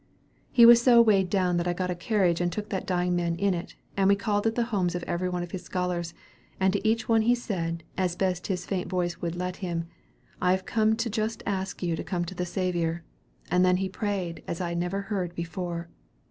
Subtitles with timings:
[0.51, 3.35] "He was so weighed down that I got a carriage and took that dying man
[3.35, 6.15] in it, and we called at the homes of every one of his scholars,
[6.59, 9.85] and to each one he said, as best his faint voice would let him,
[10.41, 13.03] 'I have come to just ask you to come to the Saviour,'
[13.51, 15.87] and then he prayed as I never heard before.